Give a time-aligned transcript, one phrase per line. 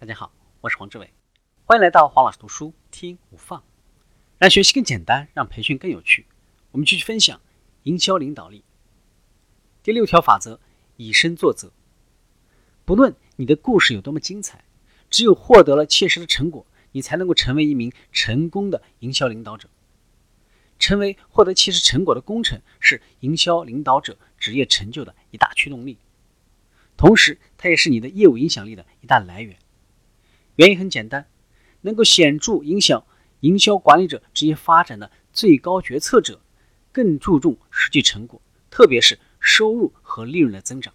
[0.00, 1.12] 大家好，我是黄志伟，
[1.66, 3.62] 欢迎来到黄老师读书听无放，
[4.38, 6.24] 让学习更简单，让培训更有趣。
[6.70, 7.38] 我们继续分享
[7.82, 8.64] 营销领导力
[9.82, 10.58] 第六条法则：
[10.96, 11.70] 以身作则。
[12.86, 14.64] 不论你的故事有多么精彩，
[15.10, 19.68] 只有获得了切实的成果，你才能够成为一名成功的营销领导者。
[20.78, 25.98] 成为获得切实成果的功臣，是营销领导者职业成就的一大驱动力。
[26.96, 29.58] 同时，它也是你的业务影响力的一大来源。
[30.60, 31.26] 原因很简单，
[31.80, 33.02] 能够显著影响
[33.40, 36.42] 营销管理者职业发展的最高决策者，
[36.92, 40.92] 更注重实际成果，特别是收入和利润的增长。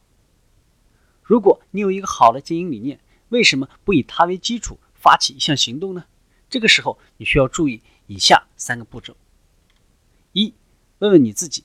[1.24, 6.06] 如果你有一个好的经营理念，为什么不以它为基础发起一项行动呢？
[6.48, 9.18] 这个时候，你需要注意以下三个步骤：
[10.34, 10.54] 一、
[11.00, 11.64] 问问你自己，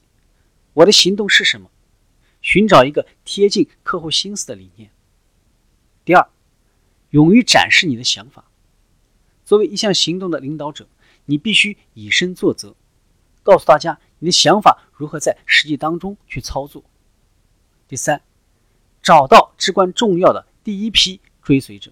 [0.73, 1.71] 我的行动是什么？
[2.41, 4.91] 寻找一个贴近客户心思的理念。
[6.03, 6.31] 第二，
[7.11, 8.51] 勇于展示你的想法。
[9.45, 10.89] 作为一项行动的领导者，
[11.27, 12.75] 你必须以身作则，
[13.43, 16.85] 告诉大家你的想法如何在实际当中去操作。
[17.87, 18.23] 第三。
[19.03, 21.91] 找到至关重要的第一批追随者。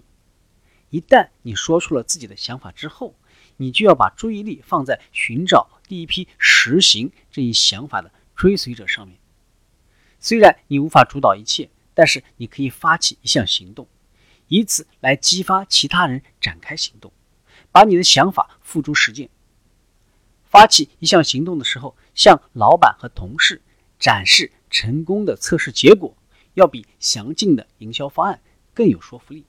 [0.91, 3.15] 一旦你说出了自己的想法之后，
[3.57, 9.17] 你就要把注意力放在寻找第一批实行这一想法的追随者上面。
[10.19, 13.87] 虽然你无法主导一切，但是你可以发起一项行动，
[14.49, 17.11] 以此来激发其他人展开行动，
[17.71, 19.29] 把你的想法付诸实践。
[20.43, 23.61] 发起一项行动的时候，向老板和同事
[23.97, 26.13] 展示成功的测试结果。
[26.55, 28.41] 要比详尽的营销方案
[28.73, 29.45] 更有说服力。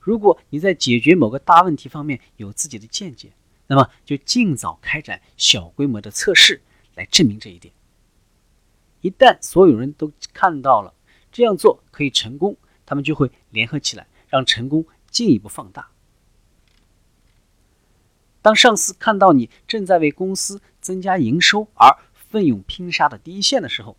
[0.00, 3.30] 如果你在解决某个大问题方面有自己的见解，
[3.68, 6.60] 那么就尽早开展小规模的测试
[6.96, 7.72] 来证明这一点。
[9.00, 10.92] 一旦所有人都看到了
[11.30, 12.56] 这样做可以成功，
[12.88, 15.90] 他们就会联合起来，让成功进一步放大。
[18.40, 23.98] 当上司看到你正在为公司增加营收而奋勇拼杀的第一线的时候，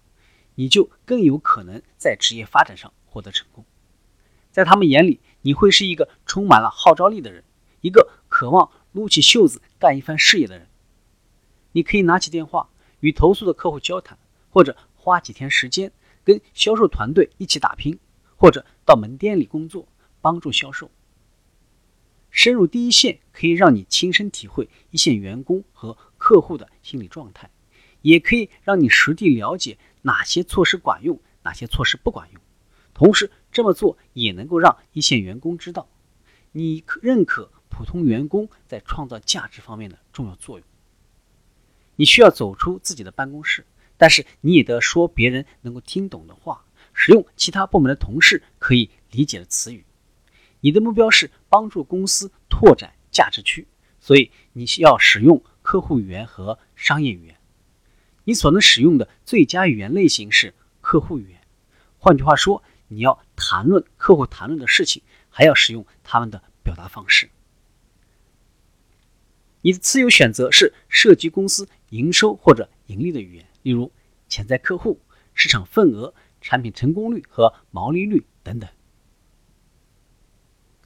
[0.55, 3.63] 你就更有可能在职业发展上获得成功，
[4.49, 7.43] 在他们眼里，你会是一个充满了号召力的人，
[7.81, 10.67] 一个渴望撸起袖子干一番事业的人。
[11.73, 12.71] 你可以拿起电话
[13.01, 14.17] 与投诉的客户交谈，
[14.49, 15.91] 或者花几天时间
[16.23, 17.99] 跟销售团队一起打拼，
[18.39, 19.85] 或者到门店里工作
[20.21, 20.89] 帮助销售。
[22.31, 27.49] 深入第一线可以让你亲身体会一线员工和客户的心理状态，
[28.01, 29.77] 也可以让你实地了解。
[30.03, 32.41] 哪些措施管用，哪些措施不管用？
[32.93, 35.89] 同时，这么做也能够让一线员工知道，
[36.53, 40.65] 你认可普通员工在创造价值方面的重要作用。
[41.97, 43.65] 你需要走出自己的办公室，
[43.97, 46.63] 但是你也得说别人能够听懂的话，
[47.01, 49.85] 使用其他部门的同事可以理解的词语。
[50.59, 53.65] 你的目标是帮助公司拓展价值区，
[54.01, 57.37] 所以你需要使用客户语言和商业语言。
[58.25, 61.39] 你所能使用的最佳语言类型是客户语言。
[61.97, 67.29] 换句话说，你要谈论客户谈论的事情，还要使用他们的表达方式。
[69.61, 73.89] 你的自由选择是涉及公司营收或者盈利的语言，例如
[74.27, 74.99] 潜在客户、
[75.33, 78.69] 市场份额、产品成功率和毛利率等等。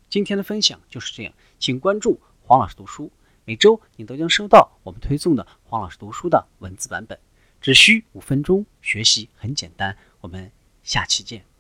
[0.10, 3.12] 今天的分享就是这样，请关注黄老师读书，
[3.46, 7.20] 每周你都将收到我们推送的黄老师读书的文字版本。
[7.60, 9.98] 只需五分钟，学习很简单。
[10.20, 10.52] 我们
[10.84, 11.53] 下期见。